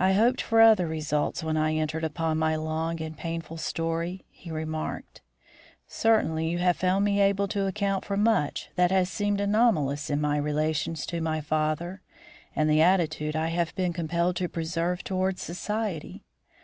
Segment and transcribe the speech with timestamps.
[0.00, 4.50] "I hoped for other results when I entered upon my long and painful story," he
[4.50, 5.22] remarked.
[5.86, 10.20] "Certainly you have found me able to account for much that has seemed anomalous in
[10.20, 12.02] my relations to my father
[12.56, 16.24] and the attitude I have been compelled to preserve towards society.